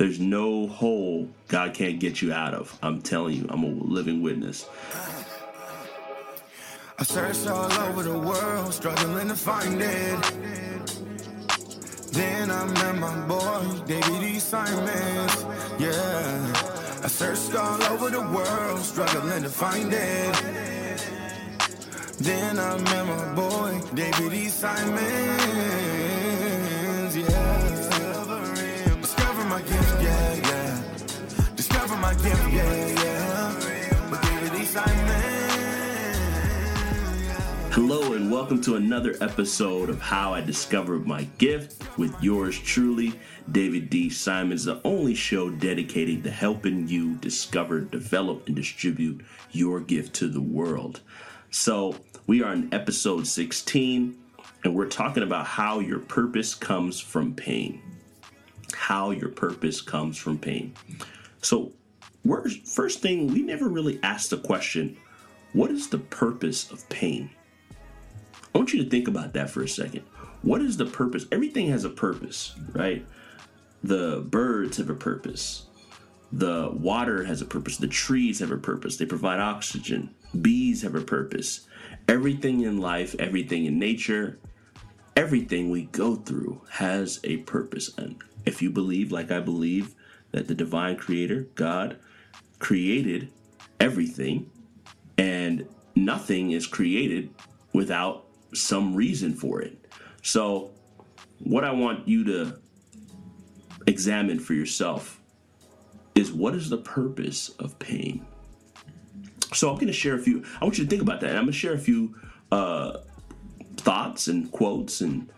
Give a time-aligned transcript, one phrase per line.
[0.00, 2.74] there's no hole God can't get you out of.
[2.82, 4.66] I'm telling you, I'm a living witness.
[6.98, 10.22] I searched all over the world, struggling to find it.
[12.12, 14.38] Then I met my boy, David E.
[14.38, 15.44] Simons.
[15.78, 16.52] Yeah.
[17.04, 20.34] I searched all over the world, struggling to find it.
[22.20, 24.48] Then I met my boy, David E.
[24.48, 26.09] Simons.
[32.10, 34.10] My gift, yeah, yeah.
[34.10, 34.64] With David E.
[34.64, 35.24] Simons.
[37.72, 43.14] Hello, and welcome to another episode of How I Discovered My Gift with yours truly,
[43.52, 44.10] David D.
[44.10, 50.28] Simons, the only show dedicated to helping you discover, develop, and distribute your gift to
[50.28, 51.02] the world.
[51.52, 51.94] So,
[52.26, 54.18] we are in episode 16,
[54.64, 57.80] and we're talking about how your purpose comes from pain.
[58.74, 60.74] How your purpose comes from pain.
[61.40, 61.70] So,
[62.64, 64.96] first thing, we never really asked the question
[65.52, 67.30] what is the purpose of pain?
[68.54, 70.02] I want you to think about that for a second.
[70.42, 71.26] What is the purpose?
[71.32, 73.04] Everything has a purpose, right?
[73.82, 75.66] The birds have a purpose.
[76.32, 77.76] The water has a purpose.
[77.76, 78.96] The trees have a purpose.
[78.96, 80.14] They provide oxygen.
[80.40, 81.66] Bees have a purpose.
[82.08, 84.38] Everything in life, everything in nature,
[85.16, 87.90] everything we go through has a purpose.
[87.98, 89.94] And if you believe, like I believe,
[90.30, 91.98] that the divine creator, God,
[92.60, 93.32] created
[93.80, 94.48] everything
[95.18, 97.34] and nothing is created
[97.72, 99.76] without some reason for it.
[100.22, 100.70] So,
[101.38, 102.58] what I want you to
[103.86, 105.20] examine for yourself
[106.14, 108.24] is what is the purpose of pain?
[109.52, 111.30] So, I'm going to share a few, I want you to think about that.
[111.30, 112.14] And I'm going to share a few
[112.52, 112.98] uh,
[113.76, 115.30] thoughts and quotes and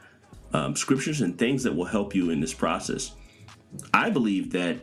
[0.53, 3.15] um, scriptures and things that will help you in this process.
[3.95, 4.81] I believe that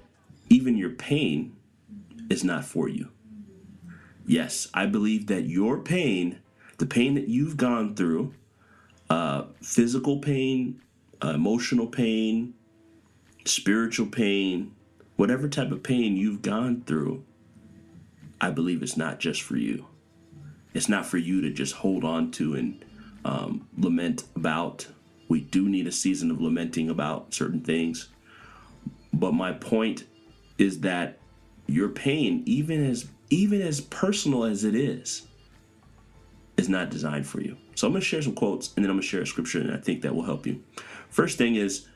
[0.49, 1.55] even your pain
[2.29, 3.09] is not for you.
[4.25, 6.39] Yes, I believe that your pain,
[6.77, 8.33] the pain that you've gone through,
[9.09, 10.81] uh, physical pain,
[11.23, 12.53] uh, emotional pain,
[13.45, 14.75] spiritual pain,
[15.15, 17.23] whatever type of pain you've gone through,
[18.39, 19.87] I believe it's not just for you.
[20.73, 22.85] It's not for you to just hold on to and
[23.25, 24.87] um, lament about.
[25.27, 28.09] We do need a season of lamenting about certain things.
[29.11, 30.05] But my point
[30.57, 31.18] is that
[31.69, 35.27] your pain, even as even as personal as it is,
[36.57, 37.57] is not designed for you.
[37.75, 39.59] So I'm going to share some quotes and then I'm going to share a scripture
[39.59, 40.63] and I think that will help you.
[41.09, 41.87] First thing is,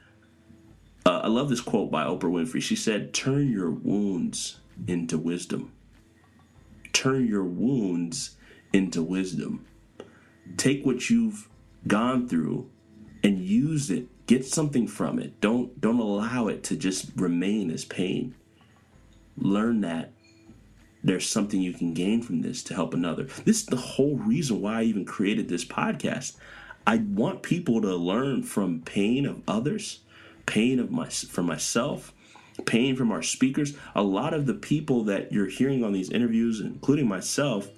[1.06, 2.62] uh, I love this quote by Oprah Winfrey.
[2.62, 5.72] She said, Turn your wounds into wisdom.
[6.94, 8.38] Turn your wounds
[8.72, 9.66] into wisdom.
[10.56, 11.50] Take what you've
[11.88, 12.70] gone through
[13.24, 14.08] and use it.
[14.26, 15.42] Get something from it.
[15.42, 18.36] Don't don't allow it to just remain as pain.
[19.38, 20.12] Learn that
[21.04, 23.24] there's something you can gain from this to help another.
[23.24, 26.38] This is the whole reason why I even created this podcast.
[26.88, 30.00] I want people to learn from pain of others,
[30.46, 32.14] pain of my from myself,
[32.66, 33.76] pain from our speakers.
[33.96, 37.70] A lot of the people that you're hearing on these interviews, including myself,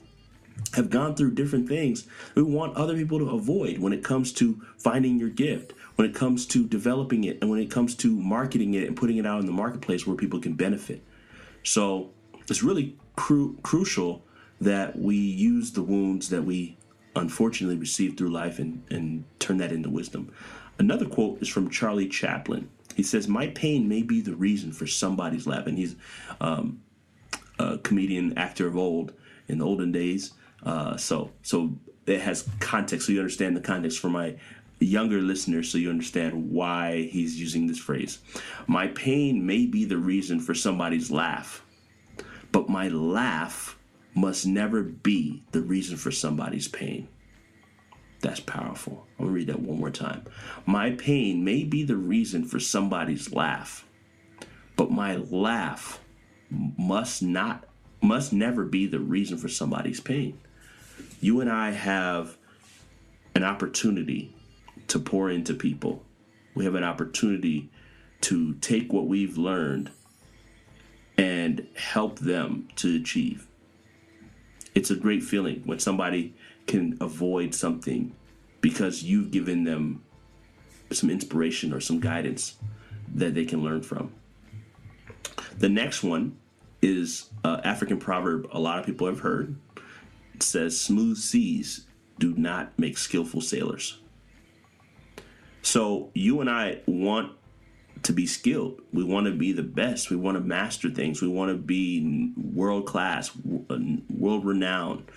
[0.73, 4.61] have gone through different things we want other people to avoid when it comes to
[4.77, 8.73] finding your gift, when it comes to developing it, and when it comes to marketing
[8.73, 11.03] it and putting it out in the marketplace where people can benefit.
[11.65, 12.11] So
[12.49, 14.23] it's really cru- crucial
[14.61, 16.77] that we use the wounds that we
[17.15, 20.31] unfortunately receive through life and, and turn that into wisdom.
[20.77, 22.69] Another quote is from Charlie Chaplin.
[22.95, 25.67] He says, My pain may be the reason for somebody's laugh.
[25.67, 25.95] And he's
[26.39, 26.81] um,
[27.59, 29.13] a comedian, actor of old,
[29.47, 30.33] in the olden days.
[30.63, 31.73] Uh, so, so
[32.05, 34.35] it has context, so you understand the context for my
[34.85, 38.19] younger listeners, so you understand why he's using this phrase.
[38.67, 41.65] My pain may be the reason for somebody's laugh
[42.55, 43.77] but my laugh
[44.13, 47.05] must never be the reason for somebody's pain.
[48.21, 49.05] That's powerful.
[49.19, 50.23] I'm gonna read that one more time.
[50.65, 53.85] My pain may be the reason for somebody's laugh,
[54.77, 55.99] but my laugh
[56.49, 57.65] must not
[58.01, 60.39] must never be the reason for somebody's pain.
[61.19, 62.37] You and I have
[63.35, 64.33] an opportunity
[64.87, 66.03] to pour into people.
[66.53, 67.69] We have an opportunity
[68.21, 69.91] to take what we've learned
[71.17, 73.47] and help them to achieve.
[74.73, 76.33] It's a great feeling when somebody
[76.67, 78.13] can avoid something
[78.61, 80.03] because you've given them
[80.91, 82.55] some inspiration or some guidance
[83.13, 84.11] that they can learn from.
[85.57, 86.37] The next one
[86.81, 89.55] is uh, African proverb a lot of people have heard.
[90.33, 91.85] It says, Smooth seas
[92.19, 93.99] do not make skillful sailors.
[95.65, 97.31] So you and I want
[98.03, 98.81] to be skilled.
[98.93, 100.11] We want to be the best.
[100.11, 101.23] We want to master things.
[101.23, 105.09] We want to be world class, world renowned.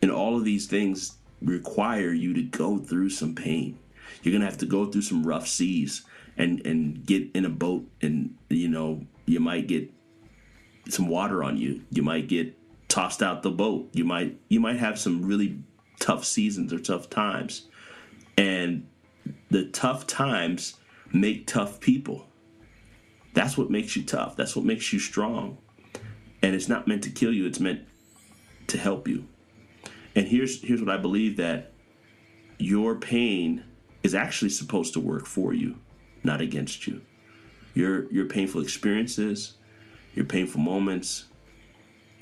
[0.00, 3.80] And all of these things require you to go through some pain.
[4.22, 6.04] You're going to have to go through some rough seas
[6.36, 9.90] and and get in a boat and you know, you might get
[10.88, 11.82] some water on you.
[11.90, 12.56] You might get
[12.86, 13.88] tossed out the boat.
[13.92, 15.58] You might you might have some really
[15.98, 17.66] tough seasons or tough times.
[18.36, 18.86] And
[19.50, 20.74] the tough times
[21.12, 22.26] make tough people.
[23.34, 24.36] That's what makes you tough.
[24.36, 25.58] That's what makes you strong.
[26.42, 27.82] And it's not meant to kill you, it's meant
[28.68, 29.26] to help you.
[30.14, 31.72] And here's here's what I believe that
[32.58, 33.64] your pain
[34.02, 35.76] is actually supposed to work for you,
[36.22, 37.02] not against you.
[37.74, 39.54] Your your painful experiences,
[40.14, 41.26] your painful moments,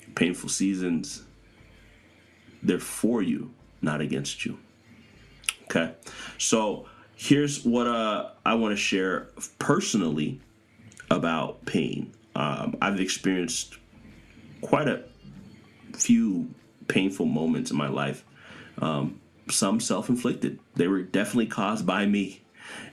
[0.05, 1.23] your painful seasons,
[2.61, 3.51] they're for you,
[3.81, 4.59] not against you.
[5.63, 5.93] Okay?
[6.37, 6.87] So
[7.17, 9.27] here's what uh, I want to share
[9.59, 10.39] personally
[11.09, 12.13] about pain.
[12.35, 13.75] Um, I've experienced
[14.61, 15.03] quite a
[15.93, 16.53] few
[16.87, 18.23] painful moments in my life.
[18.79, 19.19] Um,
[19.49, 22.43] some self inflicted, they were definitely caused by me,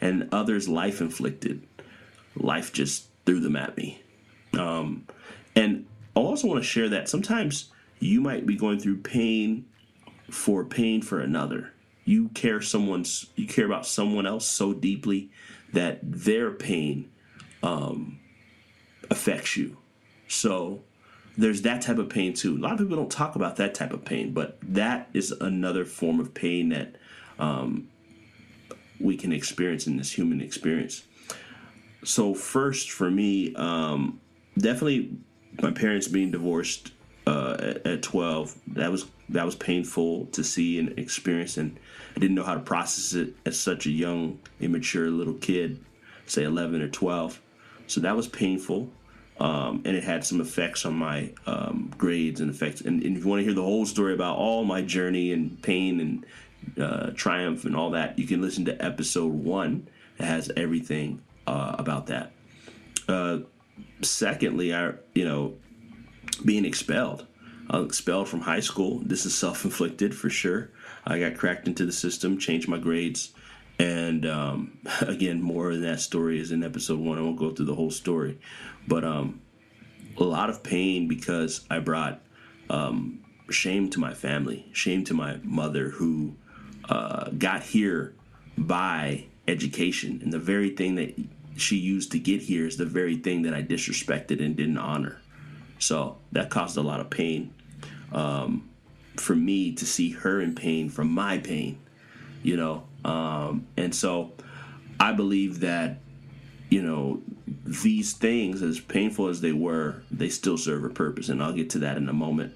[0.01, 1.63] and others life inflicted.
[2.35, 4.03] Life just threw them at me.
[4.55, 5.07] Um,
[5.55, 5.87] and
[6.17, 9.67] I also want to share that sometimes you might be going through pain
[10.31, 11.74] for pain for another
[12.05, 15.31] you care someone's you care about someone else so deeply
[15.73, 17.11] that their pain
[17.63, 18.21] um,
[19.11, 19.77] affects you.
[20.29, 20.83] So
[21.37, 22.57] there's that type of pain too.
[22.57, 25.85] A lot of people don't talk about that type of pain, but that is another
[25.85, 26.97] form of pain that
[27.39, 27.89] um,
[29.01, 31.03] we can experience in this human experience.
[32.05, 34.21] So first, for me, um,
[34.57, 35.17] definitely
[35.61, 36.93] my parents being divorced
[37.27, 41.79] uh, at, at 12 that was that was painful to see and experience and
[42.17, 45.83] i didn't know how to process it as such a young immature little kid
[46.27, 47.41] say 11 or 12
[47.87, 48.91] so that was painful
[49.41, 52.81] um, and it had some effects on my um, grades and effects.
[52.83, 55.61] And, and, if you want to hear the whole story about all my journey and
[55.61, 56.27] pain and
[56.81, 59.89] uh, triumph and all that you can listen to episode one
[60.19, 62.33] that has everything uh, about that.
[63.09, 63.39] Uh,
[64.03, 65.55] secondly i you know
[66.45, 67.27] being expelled.
[67.71, 69.01] I was expelled from high school.
[69.05, 70.71] This is self inflicted for sure.
[71.07, 73.33] I got cracked into the system, changed my grades.
[73.79, 77.19] And um, again, more of that story is in episode one.
[77.19, 78.39] I won't go through the whole story.
[78.87, 79.41] But um,
[80.19, 82.21] a lot of pain because I brought
[82.71, 86.35] um, shame to my family, shame to my mother who
[86.89, 88.15] uh, got here
[88.57, 90.21] by education.
[90.23, 91.15] And the very thing that
[91.57, 95.21] she used to get here is the very thing that I disrespected and didn't honor.
[95.85, 97.53] So that caused a lot of pain
[98.11, 98.71] um,
[99.17, 101.79] for me to see her in pain from my pain,
[102.43, 102.85] you know.
[103.05, 104.33] Um, and so
[104.99, 105.99] I believe that,
[106.71, 111.29] you know, these things, as painful as they were, they still serve a purpose.
[111.29, 112.55] And I'll get to that in a moment.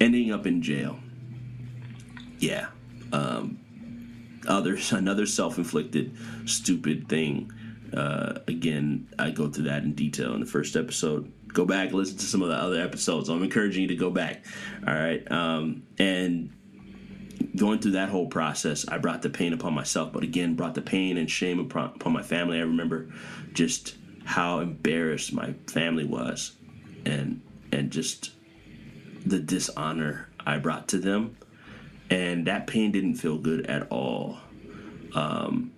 [0.00, 1.00] Ending up in jail.
[2.38, 2.68] Yeah.
[3.12, 3.58] Um,
[4.46, 7.50] others, another self inflicted, stupid thing.
[7.92, 12.16] Uh, again, I go through that in detail in the first episode go back listen
[12.18, 13.28] to some of the other episodes.
[13.28, 14.44] I'm encouraging you to go back.
[14.86, 16.52] All right, um, and
[17.56, 20.82] going through that whole process, I brought the pain upon myself, but again, brought the
[20.82, 22.58] pain and shame upon, upon my family.
[22.58, 23.08] I remember
[23.52, 26.52] just how embarrassed my family was,
[27.04, 28.32] and and just
[29.26, 31.36] the dishonor I brought to them,
[32.10, 34.38] and that pain didn't feel good at all.
[35.14, 35.72] Um,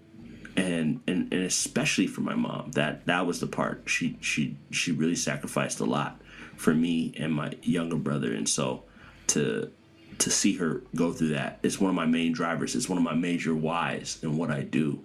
[0.60, 4.92] and, and and especially for my mom that that was the part she she she
[4.92, 6.20] really sacrificed a lot
[6.56, 8.32] for me and my younger brother.
[8.32, 8.84] And so
[9.28, 9.70] to
[10.18, 12.76] to see her go through that it's one of my main drivers.
[12.76, 15.02] It's one of my major whys in what i do.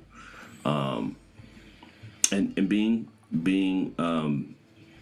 [0.65, 1.15] Um
[2.31, 3.07] and and being
[3.43, 4.55] being um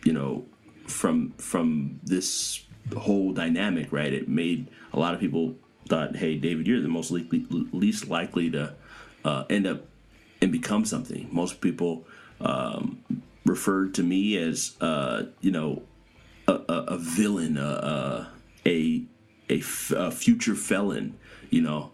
[0.03, 0.45] you know
[0.87, 2.63] from from this
[2.97, 5.55] whole dynamic right it made a lot of people
[5.87, 8.73] thought hey david you're the most likely, least likely to
[9.23, 9.85] uh, end up
[10.43, 11.29] and become something.
[11.31, 12.05] Most people
[12.41, 13.01] um,
[13.45, 15.83] referred to me as, uh, you know,
[16.49, 18.29] a, a, a villain, a,
[18.65, 19.05] a,
[19.49, 21.17] a, future felon,
[21.49, 21.91] you know,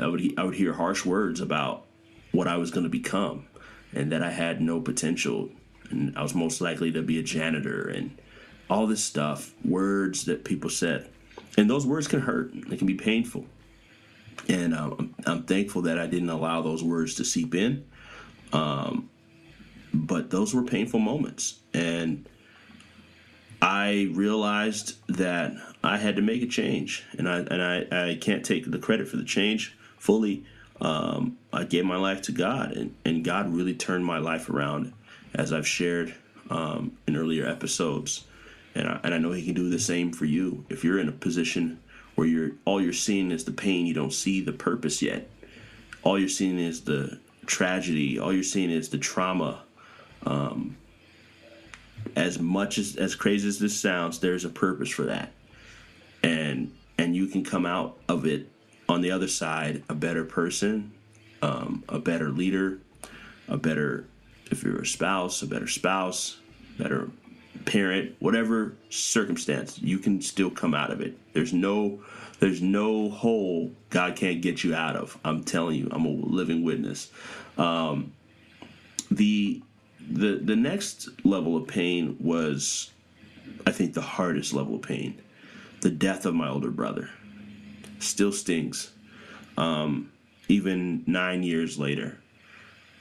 [0.00, 1.84] I would I would hear harsh words about
[2.30, 3.46] what I was going to become,
[3.92, 5.50] and that I had no potential,
[5.90, 8.16] and I was most likely to be a janitor, and
[8.70, 9.52] all this stuff.
[9.64, 11.10] Words that people said,
[11.58, 12.52] and those words can hurt.
[12.68, 13.46] They can be painful,
[14.48, 17.84] and um, I'm, thankful that I didn't allow those words to seep in.
[18.52, 19.08] Um,
[19.94, 22.26] but those were painful moments, and
[23.60, 25.52] I realized that
[25.84, 29.08] I had to make a change, and I and I, I can't take the credit
[29.08, 30.44] for the change fully.
[30.80, 34.92] Um, I gave my life to God, and, and God really turned my life around,
[35.34, 36.14] as I've shared
[36.50, 38.24] um, in earlier episodes,
[38.74, 40.64] and I, and I know He can do the same for you.
[40.70, 41.81] If you're in a position
[42.14, 45.28] where you're all you're seeing is the pain, you don't see the purpose yet.
[46.02, 48.18] All you're seeing is the tragedy.
[48.18, 49.62] All you're seeing is the trauma.
[50.24, 50.76] Um,
[52.16, 55.32] as much as as crazy as this sounds, there's a purpose for that,
[56.22, 58.48] and and you can come out of it
[58.88, 60.92] on the other side a better person,
[61.40, 62.78] um, a better leader,
[63.48, 64.06] a better
[64.50, 66.38] if you're a spouse, a better spouse,
[66.78, 67.08] better
[67.64, 71.16] parent, whatever circumstance, you can still come out of it.
[71.32, 72.02] There's no
[72.40, 75.16] there's no hole God can't get you out of.
[75.24, 77.10] I'm telling you, I'm a living witness.
[77.56, 78.12] Um,
[79.10, 79.62] the
[80.00, 82.90] the the next level of pain was
[83.66, 85.20] I think the hardest level of pain.
[85.80, 87.10] The death of my older brother
[87.98, 88.92] still stings.
[89.56, 90.10] Um,
[90.48, 92.18] even nine years later.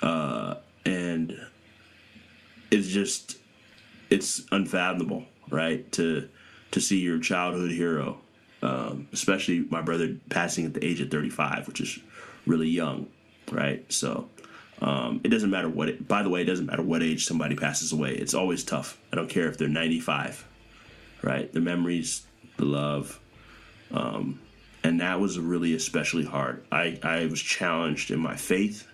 [0.01, 1.39] Uh, and
[2.71, 3.37] it's just
[4.11, 5.89] it's unfathomable, right?
[5.93, 6.29] To
[6.71, 8.19] to see your childhood hero,
[8.61, 11.99] um, especially my brother passing at the age of 35, which is
[12.45, 13.07] really young,
[13.51, 13.91] right?
[13.91, 14.29] So
[14.81, 15.89] um, it doesn't matter what.
[15.89, 18.11] It, by the way, it doesn't matter what age somebody passes away.
[18.11, 18.99] It's always tough.
[19.11, 20.45] I don't care if they're 95,
[21.23, 21.51] right?
[21.51, 22.25] The memories,
[22.57, 23.19] the love,
[23.91, 24.39] um,
[24.83, 26.63] and that was really especially hard.
[26.71, 28.87] I I was challenged in my faith.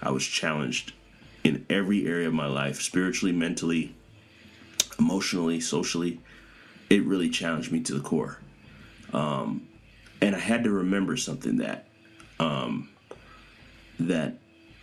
[0.00, 0.92] I was challenged
[1.44, 3.94] in every area of my life, spiritually, mentally,
[4.98, 6.20] emotionally, socially.
[6.90, 8.38] It really challenged me to the core.
[9.12, 9.68] Um,
[10.20, 11.86] and I had to remember something that
[12.40, 12.88] um,
[13.98, 14.38] that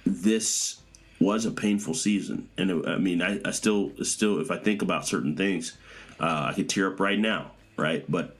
[0.05, 0.81] this
[1.19, 4.81] was a painful season, and it, I mean, I, I, still, still, if I think
[4.81, 5.77] about certain things,
[6.19, 8.09] uh, I could tear up right now, right?
[8.09, 8.35] But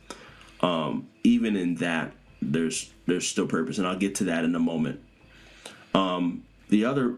[0.62, 4.60] um, even in that, there's there's still purpose, and I'll get to that in a
[4.60, 5.00] moment.
[5.94, 7.16] Um, the other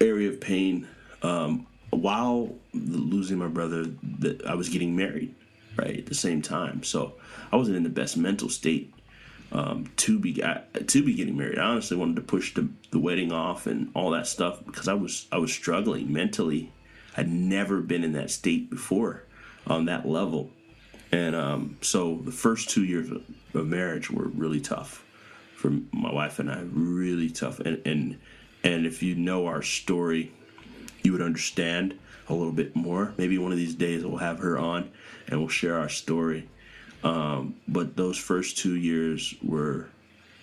[0.00, 0.88] area of pain,
[1.22, 1.66] um,
[2.02, 3.86] while losing my brother,
[4.20, 5.34] that I was getting married,
[5.76, 7.14] right at the same time, so
[7.52, 8.92] I wasn't in the best mental state
[9.52, 11.58] um, to be to be getting married.
[11.58, 14.94] I honestly wanted to push the, the wedding off and all that stuff because I
[14.94, 16.72] was I was struggling mentally.
[17.16, 19.24] I'd never been in that state before
[19.66, 20.50] on that level,
[21.10, 23.22] and um, so the first two years of,
[23.54, 25.04] of marriage were really tough
[25.56, 26.62] for my wife and I.
[26.70, 28.18] Really tough, and and
[28.62, 30.32] and if you know our story,
[31.08, 31.98] you would understand
[32.28, 33.14] a little bit more.
[33.16, 34.90] Maybe one of these days we'll have her on
[35.26, 36.48] and we'll share our story
[37.02, 39.88] um, but those first two years were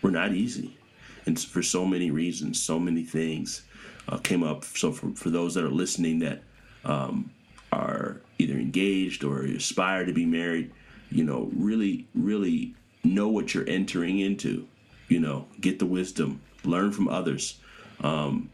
[0.01, 0.77] were not easy,
[1.25, 3.63] and for so many reasons, so many things
[4.07, 4.63] uh, came up.
[4.63, 6.43] So for for those that are listening that
[6.86, 7.31] um,
[7.72, 10.72] are either engaged or aspire to be married,
[11.10, 14.67] you know, really, really know what you're entering into.
[15.07, 17.60] You know, get the wisdom, learn from others,
[18.00, 18.50] um,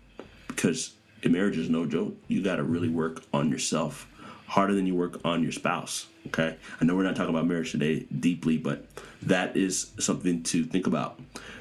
[0.48, 0.94] because
[1.30, 2.16] marriage is no joke.
[2.28, 4.08] You got to really work on yourself
[4.48, 6.08] harder than you work on your spouse.
[6.28, 6.58] Okay.
[6.80, 8.86] I know we're not talking about marriage today deeply, but
[9.22, 11.20] that is something to think about.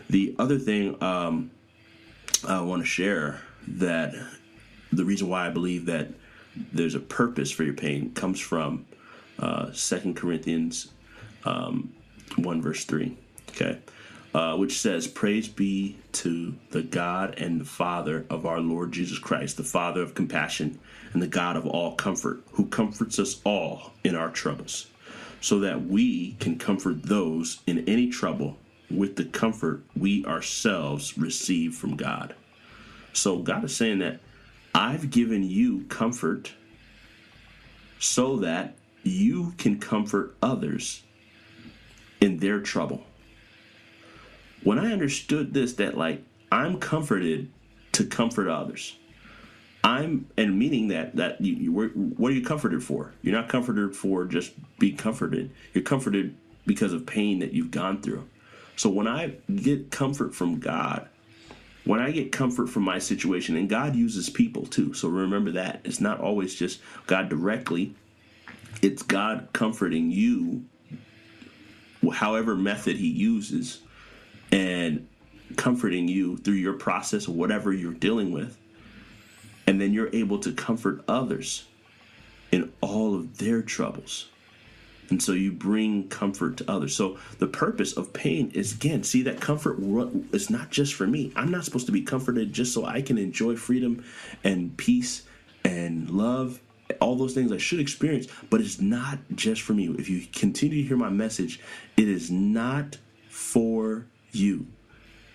[0.09, 1.50] The other thing um,
[2.47, 4.14] I want to share that
[4.93, 6.09] the reason why I believe that
[6.73, 8.87] there's a purpose for your pain comes from
[9.38, 10.90] uh, 2 Corinthians
[11.45, 11.93] um,
[12.37, 13.17] 1, verse 3.
[13.50, 13.79] Okay
[14.35, 19.19] uh, which says, Praise be to the God and the Father of our Lord Jesus
[19.19, 20.79] Christ, the Father of compassion
[21.13, 24.87] and the God of all comfort, who comforts us all in our troubles,
[25.41, 28.57] so that we can comfort those in any trouble
[28.91, 32.35] with the comfort we ourselves receive from God.
[33.13, 34.21] So God is saying that
[34.75, 36.53] I've given you comfort
[37.99, 41.03] so that you can comfort others
[42.21, 43.05] in their trouble
[44.62, 47.50] when I understood this, that like I'm comforted
[47.93, 48.97] to comfort others.
[49.83, 53.14] I'm and meaning that that you, you what are you comforted for?
[53.23, 55.50] You're not comforted for just being comforted.
[55.73, 56.37] You're comforted
[56.67, 58.29] because of pain that you've gone through.
[58.76, 61.09] So when I get comfort from God,
[61.85, 64.93] when I get comfort from my situation, and God uses people too.
[64.93, 67.95] So remember that it's not always just God directly.
[68.83, 70.64] It's God comforting you,
[72.12, 73.81] however method He uses
[74.52, 75.07] and
[75.57, 78.57] comforting you through your process whatever you're dealing with.
[79.66, 81.66] And then you're able to comfort others
[82.50, 84.28] in all of their troubles.
[85.11, 86.95] And so you bring comfort to others.
[86.95, 89.78] So the purpose of pain is again, see that comfort
[90.33, 91.33] is not just for me.
[91.35, 94.04] I'm not supposed to be comforted just so I can enjoy freedom
[94.45, 95.25] and peace
[95.64, 96.61] and love,
[97.00, 99.88] all those things I should experience, but it's not just for me.
[99.99, 101.61] If you continue to hear my message,
[101.97, 104.67] it is not for you.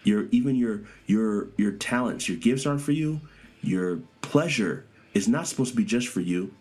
[0.04, 3.22] Your even your your your talents, your gifts aren't for you.
[3.62, 6.54] Your pleasure is not supposed to be just for you.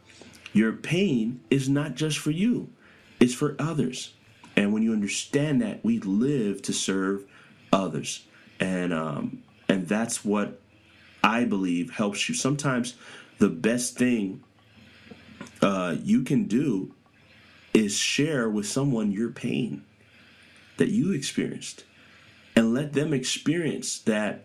[0.53, 2.71] Your pain is not just for you.
[3.21, 4.15] It's for others.
[4.57, 7.25] And when you understand that, we live to serve
[7.73, 8.25] others.
[8.61, 10.61] And um and that's what
[11.23, 12.35] I believe helps you.
[12.35, 12.95] Sometimes
[13.39, 14.43] the best thing
[15.63, 16.95] uh, you can do
[17.73, 19.85] is share with someone your pain
[20.77, 21.85] that you experienced
[22.57, 24.45] and let them experience that,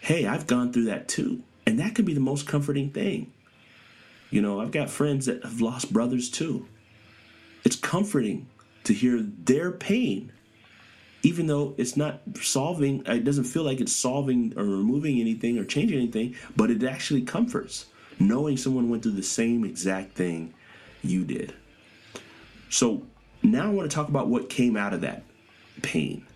[0.00, 1.42] hey, I've gone through that too.
[1.66, 3.32] And that can be the most comforting thing.
[4.30, 6.66] You know, I've got friends that have lost brothers too.
[7.64, 8.48] It's comforting
[8.84, 10.32] to hear their pain,
[11.22, 15.64] even though it's not solving, it doesn't feel like it's solving or removing anything or
[15.64, 17.86] changing anything, but it actually comforts
[18.18, 20.54] knowing someone went through the same exact thing
[21.02, 21.54] you did.
[22.68, 23.02] So
[23.42, 25.24] now I want to talk about what came out of that
[25.82, 26.26] pain.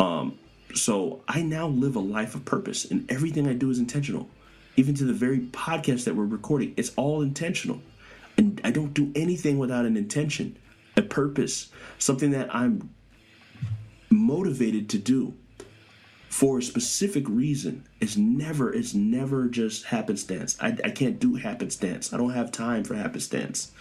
[0.00, 0.38] Um,
[0.74, 4.28] so I now live a life of purpose, and everything I do is intentional.
[4.76, 7.80] Even to the very podcast that we're recording, it's all intentional.
[8.36, 10.56] And I don't do anything without an intention,
[10.96, 12.90] a purpose, something that I'm
[14.10, 15.34] motivated to do
[16.28, 17.88] for a specific reason.
[18.00, 20.56] It's never, it's never just happenstance.
[20.60, 22.12] I, I can't do happenstance.
[22.12, 23.72] I don't have time for happenstance.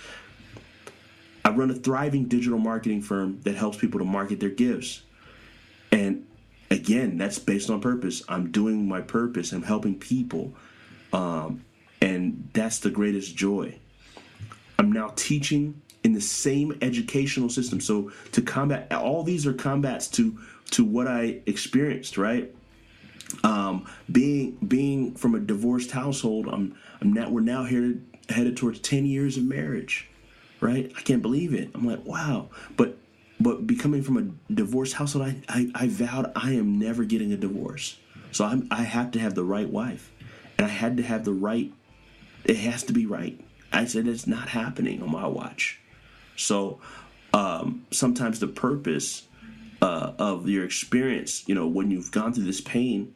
[1.46, 5.04] I run a thriving digital marketing firm that helps people to market their gifts.
[5.92, 6.26] And
[6.78, 8.24] again, that's based on purpose.
[8.30, 9.52] I'm doing my purpose.
[9.52, 10.54] I'm helping people.
[11.12, 11.66] Um,
[12.02, 13.78] and that's the greatest joy.
[14.80, 17.82] I'm now teaching in the same educational system.
[17.82, 20.38] So to combat all these are combats to
[20.72, 22.54] to what I experienced, right?
[23.44, 28.80] Um, being being from a divorced household, I'm I'm now we're now headed headed towards
[28.80, 30.08] ten years of marriage,
[30.62, 30.92] right?
[30.96, 31.72] I can't believe it.
[31.74, 32.50] I'm like, wow.
[32.76, 32.98] But
[33.40, 37.38] but becoming from a divorced household, I I, I vowed I am never getting a
[37.38, 37.98] divorce.
[38.32, 40.12] So I'm, I have to have the right wife,
[40.58, 41.72] and I had to have the right.
[42.44, 43.40] It has to be right.
[43.72, 45.80] I said it's not happening on my watch.
[46.36, 46.80] So
[47.34, 49.28] um, sometimes the purpose
[49.82, 53.14] uh, of your experience, you know, when you've gone through this pain,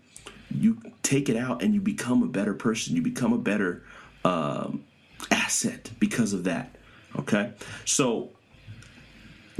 [0.50, 2.96] you take it out and you become a better person.
[2.96, 3.84] You become a better
[4.26, 4.84] um,
[5.30, 6.76] asset because of that.
[7.18, 7.54] Okay.
[7.86, 8.32] So,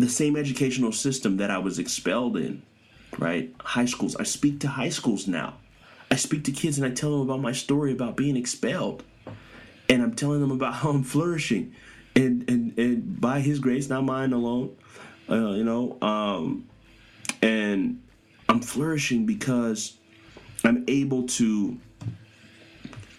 [0.02, 2.64] the same educational system that I was expelled in,
[3.18, 3.54] right?
[3.60, 4.16] High schools.
[4.16, 5.56] I speak to high schools now.
[6.10, 9.04] I speak to kids and I tell them about my story about being expelled.
[9.90, 11.74] And I'm telling them about how I'm flourishing.
[12.16, 14.76] And, and, and by his grace, not mine alone,
[15.30, 16.68] uh, you know, um,
[17.42, 18.02] and
[18.50, 19.98] I'm flourishing because
[20.66, 21.80] I'm able to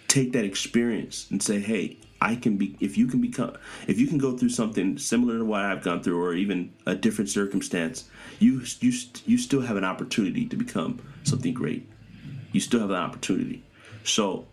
[0.09, 3.57] take that experience and say, hey, I can be if you can become
[3.89, 6.95] if you can go through something similar to what I've gone through or even a
[6.95, 8.09] different circumstance,
[8.39, 8.93] you you
[9.27, 11.91] you still have an opportunity to become something great.
[12.53, 13.65] You still have an opportunity.
[14.05, 14.47] So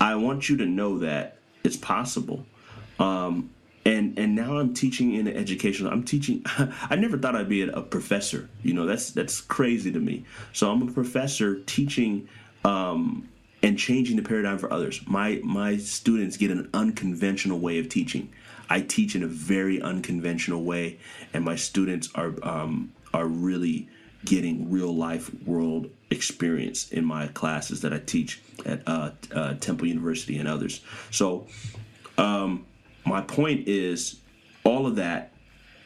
[0.00, 2.44] I want you to know that it's possible.
[2.98, 3.50] Um,
[3.84, 5.86] and and now I'm teaching in education.
[5.86, 6.42] I'm teaching.
[6.90, 8.48] I never thought I'd be a, professor.
[8.64, 10.24] You know, that's that's crazy to me.
[10.52, 12.28] So I'm a professor teaching
[12.64, 13.28] um,
[13.64, 15.00] and changing the paradigm for others.
[15.06, 18.30] My my students get an unconventional way of teaching.
[18.68, 20.98] I teach in a very unconventional way,
[21.32, 23.88] and my students are um, are really
[24.24, 29.88] getting real life world experience in my classes that I teach at uh, uh, Temple
[29.88, 30.80] University and others.
[31.10, 31.46] So.
[32.16, 32.66] Um,
[33.06, 34.16] my point is,
[34.62, 35.32] all of that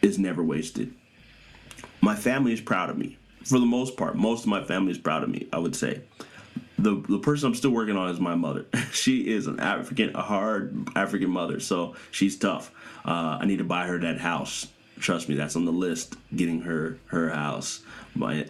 [0.03, 0.95] is never wasted.
[2.01, 3.19] My family is proud of me.
[3.45, 6.03] For the most part, most of my family is proud of me, I would say.
[6.79, 8.67] The, the person I'm still working on is my mother.
[8.93, 12.71] she is an African, a hard African mother, so she's tough.
[13.05, 14.69] Uh, I need to buy her that house.
[15.01, 16.17] Trust me, that's on the list.
[16.35, 17.83] Getting her her house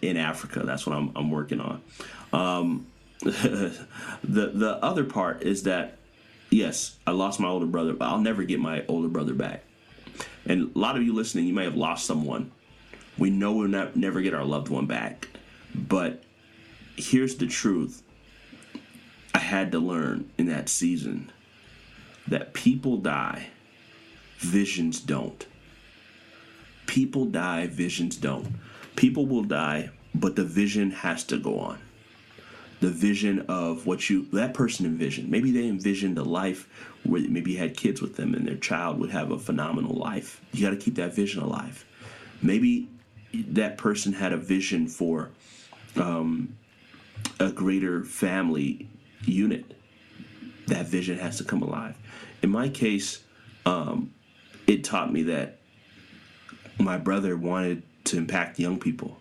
[0.02, 0.62] in Africa.
[0.64, 1.82] That's what I'm, I'm working on.
[2.32, 2.86] Um,
[3.20, 3.76] the
[4.22, 5.98] the other part is that
[6.50, 9.64] yes, I lost my older brother, but I'll never get my older brother back.
[10.46, 12.50] And a lot of you listening, you may have lost someone.
[13.18, 15.28] We know we'll not, never get our loved one back.
[15.74, 16.22] But
[16.96, 18.02] here's the truth
[19.48, 21.32] had to learn in that season
[22.28, 23.48] that people die,
[24.38, 25.46] visions don't.
[26.86, 28.46] People die, visions don't.
[28.96, 31.78] People will die, but the vision has to go on.
[32.80, 35.28] the vision of what you that person envisioned.
[35.28, 36.68] Maybe they envisioned a life
[37.04, 40.40] where maybe you had kids with them and their child would have a phenomenal life.
[40.52, 41.84] You got to keep that vision alive.
[42.40, 42.88] Maybe
[43.34, 45.30] that person had a vision for
[45.96, 46.56] um,
[47.40, 48.88] a greater family
[49.24, 49.64] unit.
[50.66, 51.96] That vision has to come alive.
[52.42, 53.24] In my case,
[53.64, 54.12] um,
[54.66, 55.58] it taught me that
[56.78, 59.18] my brother wanted to impact young people.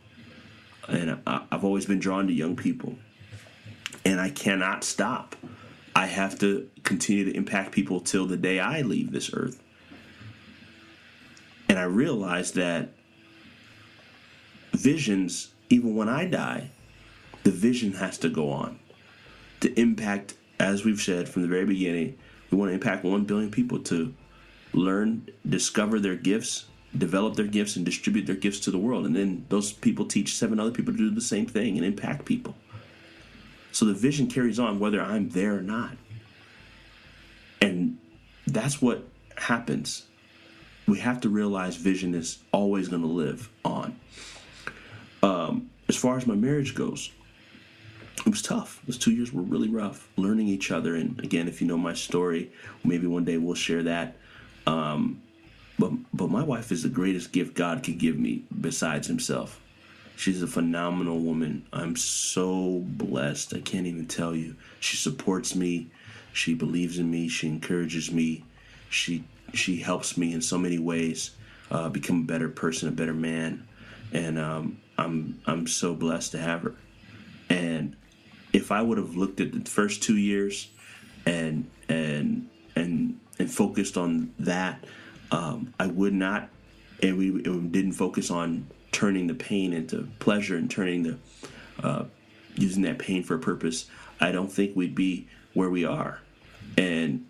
[0.88, 2.96] And I, I've always been drawn to young people.
[4.06, 5.36] And I cannot stop.
[5.96, 9.62] I have to continue to impact people till the day I leave this earth.
[11.68, 12.92] And I realized that
[14.72, 16.70] visions, even when I die,
[17.44, 18.80] the vision has to go on
[19.62, 22.18] to impact, as we've said from the very beginning,
[22.52, 24.14] we want to impact 1 billion people to
[24.74, 26.66] learn, discover their gifts,
[26.98, 29.06] develop their gifts, and distribute their gifts to the world.
[29.06, 32.26] And then those people teach seven other people to do the same thing and impact
[32.26, 32.56] people.
[33.72, 35.92] So the vision carries on whether I'm there or not.
[37.62, 37.98] And
[38.46, 39.04] that's what
[39.36, 40.06] happens.
[40.88, 44.00] We have to realize vision is always going to live on.
[45.22, 47.12] Um, as far as my marriage goes,
[48.38, 48.82] was tough.
[48.86, 50.96] Those two years were really rough, learning each other.
[50.96, 52.52] And again, if you know my story,
[52.84, 54.16] maybe one day we'll share that.
[54.68, 55.24] Um,
[55.80, 59.60] but but my wife is the greatest gift God could give me besides Himself.
[60.16, 61.66] She's a phenomenal woman.
[61.74, 63.56] I'm so blessed.
[63.56, 64.56] I can't even tell you.
[64.80, 65.88] She supports me.
[66.34, 67.28] She believes in me.
[67.28, 68.44] She encourages me.
[68.90, 69.24] She
[69.54, 71.32] she helps me in so many ways
[71.72, 73.68] uh, become a better person, a better man,
[74.12, 76.76] and um, I'm I'm so blessed to have her.
[77.50, 77.96] And
[78.54, 80.70] if I would have looked at the first two years
[81.26, 84.84] and and and and focused on that,
[85.32, 86.50] um, I would not,
[87.02, 91.18] and we, didn't focus on turning the pain into pleasure and turning the
[91.84, 92.06] uh,
[92.56, 93.86] using that pain for a purpose.
[94.20, 96.20] I don't think we'd be where we are.
[96.78, 97.28] And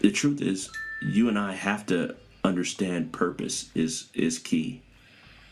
[0.00, 0.70] the truth is,
[1.02, 4.82] you and I have to understand purpose is is key.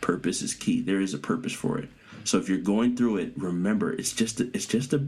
[0.01, 0.81] Purpose is key.
[0.81, 1.89] There is a purpose for it.
[2.25, 5.07] So if you're going through it, remember it's just a, it's just a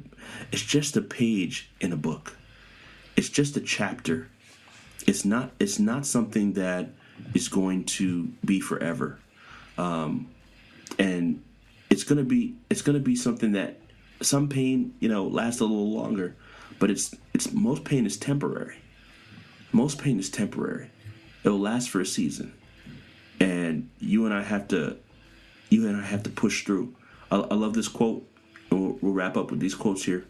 [0.50, 2.36] it's just a page in a book.
[3.16, 4.28] It's just a chapter.
[5.06, 6.90] It's not it's not something that
[7.34, 9.18] is going to be forever.
[9.78, 10.28] Um,
[10.98, 11.42] and
[11.90, 13.80] it's gonna be it's gonna be something that
[14.20, 16.36] some pain you know lasts a little longer,
[16.78, 18.76] but it's it's most pain is temporary.
[19.72, 20.90] Most pain is temporary.
[21.42, 22.54] It will last for a season,
[23.40, 24.96] and you and I have to
[25.70, 26.94] you and I have to push through.
[27.34, 28.24] I, I love this quote,
[28.70, 30.24] we'll, we'll wrap up with these quotes here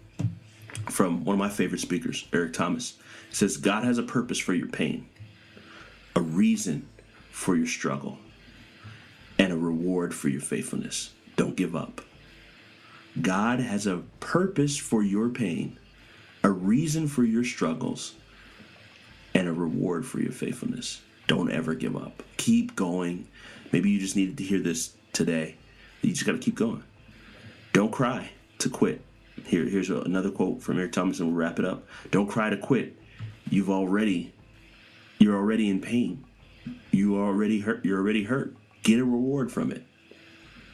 [0.89, 2.95] from one of my favorite speakers, Eric Thomas.
[3.31, 5.07] It says, God has a purpose for your pain,
[6.17, 6.89] a reason
[7.31, 8.19] for your struggle,
[9.39, 11.13] and a reward for your faithfulness.
[11.37, 12.01] Don't give up.
[13.21, 15.79] God has a purpose for your pain,
[16.43, 18.15] a reason for your struggles,
[19.35, 21.03] and a reward for your faithfulness.
[21.27, 22.23] Don't ever give up.
[22.39, 23.29] Keep going.
[23.73, 25.57] Maybe you just needed to hear this today.
[26.01, 26.83] You just got to keep going.
[27.75, 29.03] Don't cry to quit.
[29.47, 31.85] Here, here's another quote from Eric Thomas, and we'll wrap it up.
[32.13, 32.97] Don't cry to quit.
[33.51, 34.33] You've already,
[35.19, 36.25] you're already in pain.
[36.93, 37.85] You already hurt.
[37.85, 38.57] You're already hurt.
[38.85, 39.85] Get a reward from it.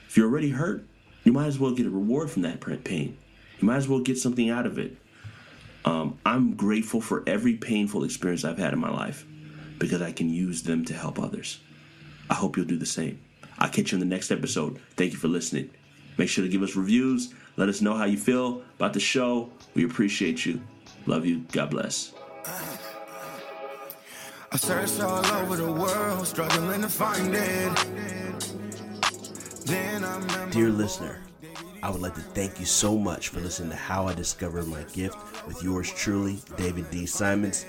[0.08, 0.86] If you're already hurt,
[1.24, 3.16] you might as well get a reward from that pain.
[3.60, 4.94] You might as well get something out of it.
[5.86, 9.24] Um, I'm grateful for every painful experience I've had in my life
[9.78, 11.60] because I can use them to help others.
[12.28, 13.22] I hope you'll do the same.
[13.58, 14.78] I'll catch you in the next episode.
[14.96, 15.70] Thank you for listening.
[16.20, 17.32] Make sure to give us reviews.
[17.56, 19.48] Let us know how you feel about the show.
[19.72, 20.60] We appreciate you.
[21.06, 21.46] Love you.
[21.50, 22.12] God bless.
[24.52, 27.74] I searched all over the world, struggling to find it.
[29.64, 31.22] Then Dear listener,
[31.82, 34.82] I would like to thank you so much for listening to How I Discovered My
[34.92, 37.06] Gift with yours truly, David D.
[37.06, 37.64] Simons.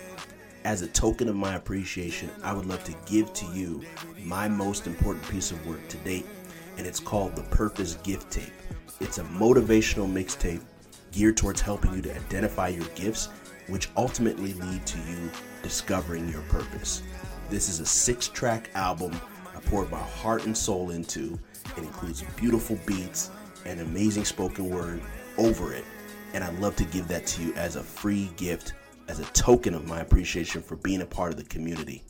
[0.66, 3.82] As a token of my appreciation, I would love to give to you
[4.26, 6.26] my most important piece of work to date,
[6.78, 8.54] and it's called the Purpose Gift Tape.
[9.00, 10.62] It's a motivational mixtape
[11.12, 13.30] geared towards helping you to identify your gifts,
[13.68, 15.30] which ultimately lead to you
[15.64, 17.04] discovering your purpose.
[17.50, 19.20] This is a six track album
[19.56, 21.38] I poured my heart and soul into.
[21.78, 23.32] It includes beautiful beats
[23.66, 25.02] and amazing spoken word
[25.38, 25.86] over it.
[26.34, 28.74] And I'd love to give that to you as a free gift,
[29.08, 32.04] as a token of my appreciation for being a part of the community.